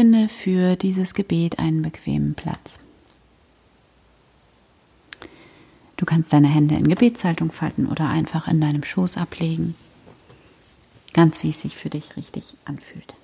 [0.00, 2.80] Finde für dieses Gebet einen bequemen Platz.
[5.98, 9.74] Du kannst deine Hände in Gebetshaltung falten oder einfach in deinem Schoß ablegen.
[11.12, 13.14] Ganz wie es sich für dich richtig anfühlt.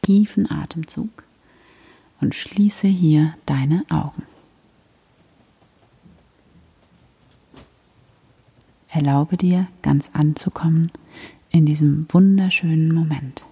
[0.00, 1.24] Tiefen Atemzug
[2.22, 4.22] und schließe hier deine Augen.
[8.88, 10.90] Erlaube dir, ganz anzukommen
[11.50, 13.44] in diesem wunderschönen Moment,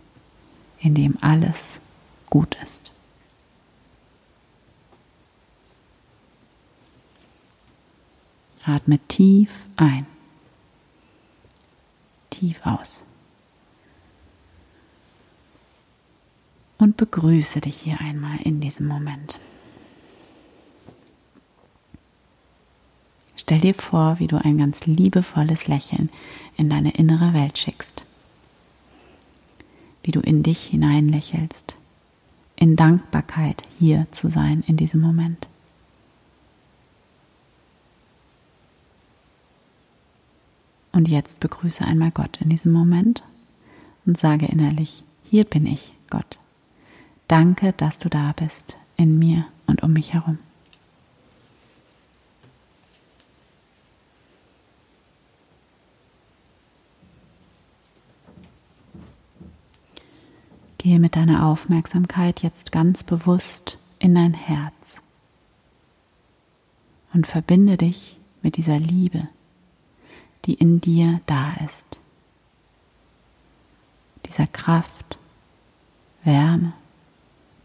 [0.80, 1.80] in dem alles
[2.30, 2.92] gut ist.
[8.64, 10.06] Atme tief ein,
[12.30, 13.04] tief aus.
[16.76, 19.38] Und begrüße dich hier einmal in diesem Moment.
[23.48, 26.10] Stell dir vor, wie du ein ganz liebevolles Lächeln
[26.58, 28.04] in deine innere Welt schickst.
[30.02, 31.74] Wie du in dich hineinlächelst,
[32.56, 35.48] in Dankbarkeit hier zu sein in diesem Moment.
[40.92, 43.24] Und jetzt begrüße einmal Gott in diesem Moment
[44.04, 46.38] und sage innerlich, hier bin ich, Gott.
[47.28, 50.36] Danke, dass du da bist, in mir und um mich herum.
[60.88, 65.02] Gehe mit deiner Aufmerksamkeit jetzt ganz bewusst in dein Herz
[67.12, 69.28] und verbinde dich mit dieser Liebe,
[70.46, 72.00] die in dir da ist.
[74.24, 75.18] Dieser Kraft,
[76.24, 76.72] Wärme,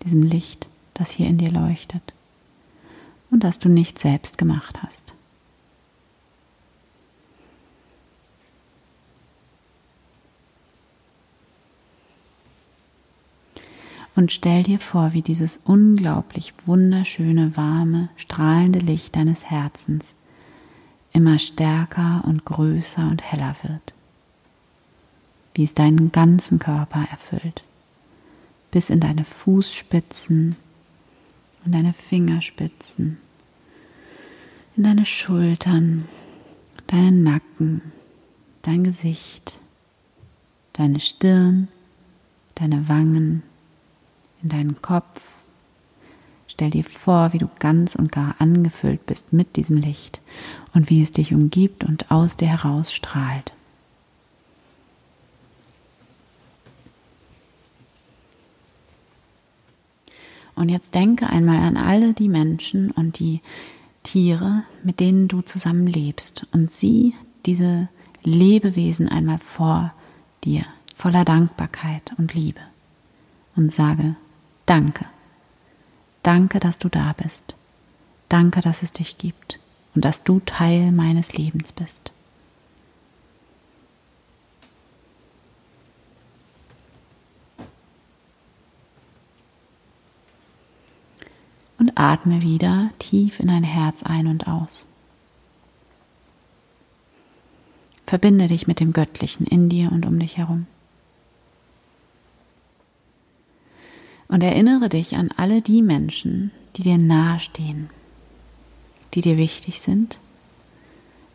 [0.04, 2.14] diesem Licht, das hier in dir leuchtet
[3.32, 5.14] und das du nicht selbst gemacht hast.
[14.16, 20.16] Und stell dir vor, wie dieses unglaublich wunderschöne, warme, strahlende Licht deines Herzens
[21.14, 23.94] immer stärker und größer und heller wird,
[25.54, 27.64] wie es deinen ganzen Körper erfüllt,
[28.72, 30.56] bis in deine Fußspitzen
[31.66, 33.18] und deine Fingerspitzen,
[34.76, 36.08] in deine Schultern,
[36.88, 37.82] deinen Nacken,
[38.64, 39.60] dein Gesicht,
[40.74, 41.68] deine Stirn,
[42.56, 43.44] deine Wangen,
[44.44, 45.22] in deinen Kopf,
[46.54, 50.22] Stell dir vor, wie du ganz und gar angefüllt bist mit diesem Licht
[50.76, 53.54] und wie es dich umgibt und aus dir heraus strahlt.
[60.54, 63.42] Und jetzt denke einmal an alle die Menschen und die
[64.04, 67.16] Tiere, mit denen du zusammen lebst und sieh
[67.48, 67.90] diese
[68.24, 69.92] Lebewesen einmal vor
[70.44, 70.66] dir,
[70.96, 72.62] voller Dankbarkeit und Liebe
[73.56, 74.16] und sage
[74.66, 75.06] Danke.
[76.24, 77.56] Danke, dass du da bist.
[78.30, 79.60] Danke, dass es dich gibt
[79.94, 82.12] und dass du Teil meines Lebens bist.
[91.78, 94.88] Und atme wieder tief in dein Herz ein und aus.
[98.06, 100.68] Verbinde dich mit dem Göttlichen in dir und um dich herum.
[104.28, 107.90] Und erinnere dich an alle die Menschen, die dir nahestehen,
[109.14, 110.20] die dir wichtig sind.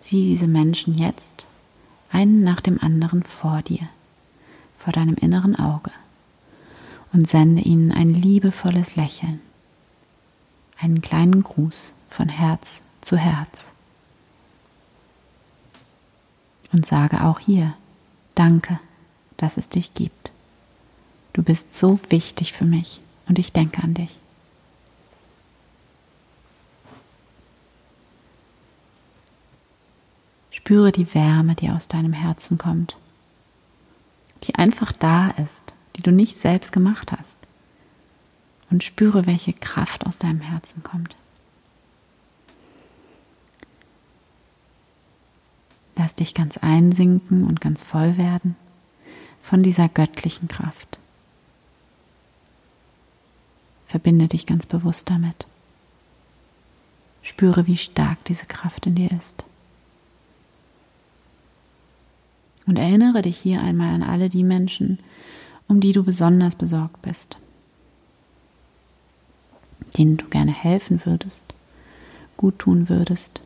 [0.01, 1.47] Sieh diese Menschen jetzt
[2.11, 3.89] einen nach dem anderen vor dir,
[4.79, 5.91] vor deinem inneren Auge
[7.13, 9.41] und sende ihnen ein liebevolles Lächeln,
[10.79, 13.73] einen kleinen Gruß von Herz zu Herz.
[16.73, 17.75] Und sage auch hier,
[18.35, 18.79] danke,
[19.37, 20.33] dass es dich gibt.
[21.39, 24.17] Du bist so wichtig für mich und ich denke an dich.
[30.51, 32.97] Spüre die Wärme, die aus deinem Herzen kommt,
[34.49, 35.63] die einfach da ist,
[35.95, 37.37] die du nicht selbst gemacht hast.
[38.71, 41.15] Und spüre, welche Kraft aus deinem Herzen kommt.
[45.95, 48.57] Lass dich ganz einsinken und ganz voll werden
[49.41, 50.98] von dieser göttlichen Kraft.
[53.89, 55.47] Verbinde dich ganz bewusst damit.
[57.23, 59.45] Spüre, wie stark diese Kraft in dir ist.
[62.67, 64.99] Und erinnere dich hier einmal an alle die Menschen,
[65.69, 67.39] um die du besonders besorgt bist,
[69.97, 71.45] denen du gerne helfen würdest,
[72.37, 73.41] gut tun würdest,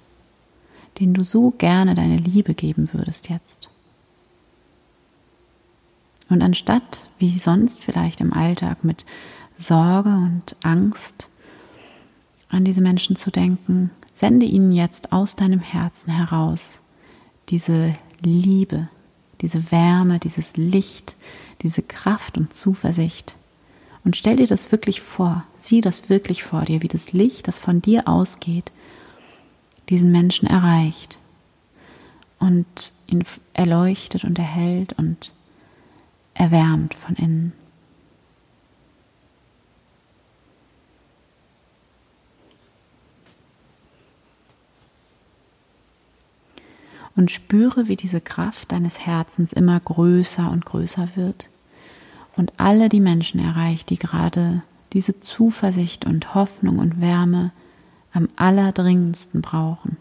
[0.99, 3.71] denen du so gerne deine Liebe geben würdest jetzt.
[6.29, 9.05] Und anstatt, wie sonst vielleicht im Alltag, mit
[9.63, 11.29] Sorge und Angst
[12.49, 16.79] an diese Menschen zu denken, sende ihnen jetzt aus deinem Herzen heraus
[17.49, 18.89] diese Liebe,
[19.41, 21.17] diese Wärme, dieses Licht,
[21.63, 23.37] diese Kraft und Zuversicht.
[24.05, 27.59] Und stell dir das wirklich vor, sieh das wirklich vor dir, wie das Licht, das
[27.59, 28.73] von dir ausgeht,
[29.89, 31.19] diesen Menschen erreicht
[32.39, 33.25] und ihn
[33.55, 35.33] erleuchtet und erhält und
[36.35, 37.53] erwärmt von innen.
[47.15, 51.51] Und spüre, wie diese Kraft deines Herzens immer größer und größer wird
[52.37, 54.63] und alle die Menschen erreicht, die gerade
[54.93, 57.53] diese Zuversicht und Hoffnung und Wärme
[58.13, 59.97] am allerdringendsten brauchen.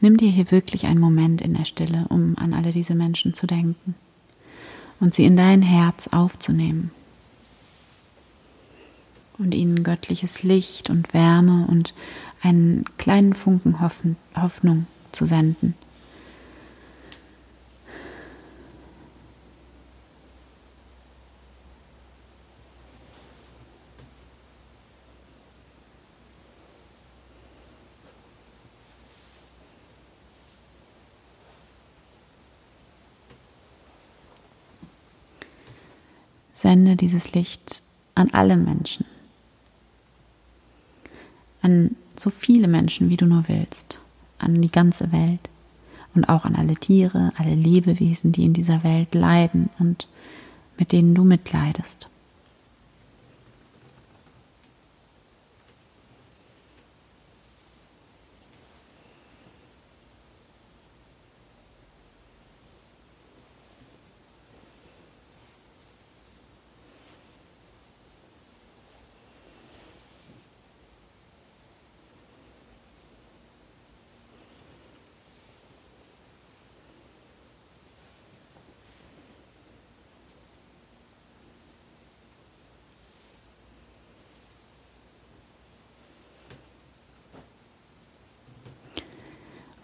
[0.00, 3.46] Nimm dir hier wirklich einen Moment in der Stille, um an alle diese Menschen zu
[3.46, 3.94] denken
[5.00, 6.90] und sie in dein Herz aufzunehmen
[9.38, 11.94] und ihnen göttliches Licht und Wärme und
[12.42, 15.74] einen kleinen Funken Hoffnung zu senden.
[36.56, 37.82] Sende dieses Licht
[38.14, 39.04] an alle Menschen,
[41.60, 44.00] an so viele Menschen, wie du nur willst,
[44.38, 45.50] an die ganze Welt.
[46.14, 50.08] Und auch an alle Tiere, alle Lebewesen, die in dieser Welt leiden und
[50.78, 52.08] mit denen du mitleidest.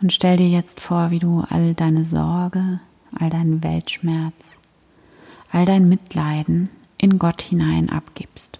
[0.02, 2.80] Und stell dir jetzt vor, wie du all deine Sorge,
[3.18, 4.58] all deinen Weltschmerz,
[5.50, 6.68] all dein Mitleiden
[6.98, 8.58] in Gott hinein abgibst.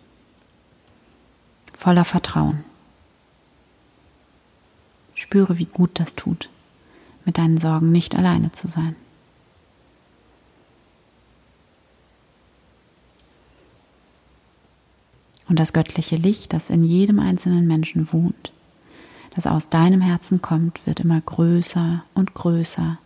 [1.72, 2.64] Voller Vertrauen.
[5.16, 6.48] Spüre, wie gut das tut,
[7.24, 8.94] mit deinen Sorgen nicht alleine zu sein.
[15.48, 18.52] Und das göttliche Licht, das in jedem einzelnen Menschen wohnt,
[19.34, 22.98] das aus deinem Herzen kommt, wird immer größer und größer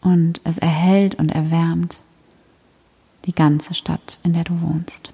[0.00, 2.00] und es erhält und erwärmt
[3.24, 5.10] die ganze Stadt, in der du wohnst,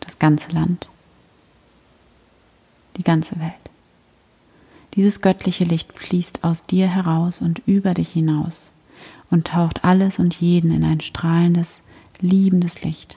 [0.00, 0.88] das ganze Land,
[2.96, 3.52] die ganze Welt.
[4.94, 8.72] Dieses göttliche Licht fließt aus dir heraus und über dich hinaus
[9.30, 11.82] und taucht alles und jeden in ein strahlendes,
[12.20, 13.16] liebendes Licht.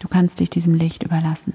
[0.00, 1.54] Du kannst dich diesem Licht überlassen.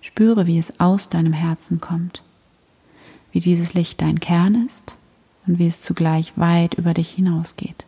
[0.00, 2.22] Spüre, wie es aus deinem Herzen kommt,
[3.32, 4.96] wie dieses Licht dein Kern ist
[5.46, 7.84] und wie es zugleich weit über dich hinausgeht.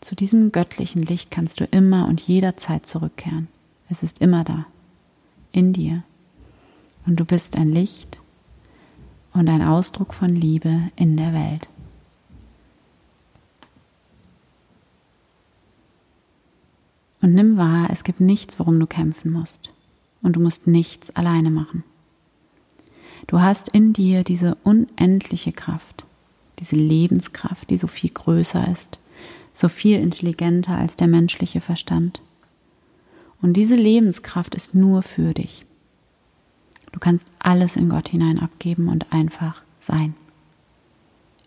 [0.00, 3.48] Zu diesem göttlichen Licht kannst du immer und jederzeit zurückkehren.
[3.90, 4.66] Es ist immer da,
[5.52, 6.02] in dir.
[7.06, 8.20] Und du bist ein Licht
[9.32, 11.68] und ein Ausdruck von Liebe in der Welt.
[17.20, 19.72] Und nimm wahr, es gibt nichts, worum du kämpfen musst.
[20.22, 21.84] Und du musst nichts alleine machen.
[23.26, 26.06] Du hast in dir diese unendliche Kraft,
[26.58, 28.98] diese Lebenskraft, die so viel größer ist,
[29.52, 32.22] so viel intelligenter als der menschliche Verstand.
[33.42, 35.64] Und diese Lebenskraft ist nur für dich.
[36.92, 40.14] Du kannst alles in Gott hinein abgeben und einfach sein.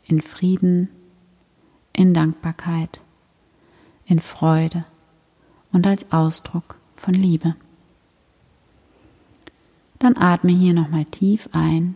[0.05, 0.89] In Frieden,
[1.91, 3.01] in Dankbarkeit,
[4.05, 4.85] in Freude
[5.73, 7.55] und als Ausdruck von Liebe.
[9.99, 11.95] Dann atme hier nochmal tief ein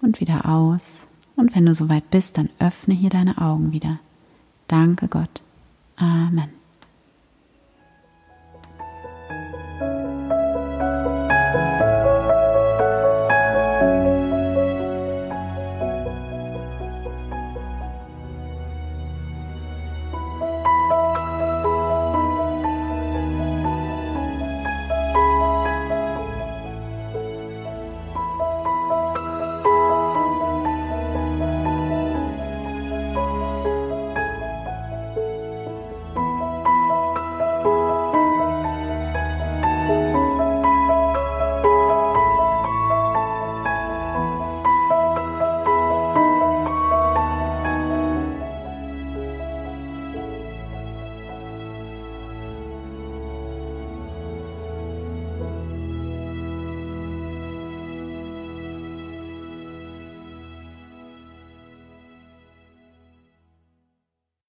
[0.00, 1.08] und wieder aus.
[1.34, 3.98] Und wenn du soweit bist, dann öffne hier deine Augen wieder.
[4.68, 5.42] Danke Gott.
[5.96, 6.61] Amen.